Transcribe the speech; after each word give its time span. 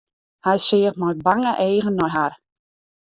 Hy 0.45 0.57
seach 0.67 0.97
mei 1.01 1.13
bange 1.25 1.51
eagen 1.67 1.97
nei 1.99 2.11
har. 2.15 2.33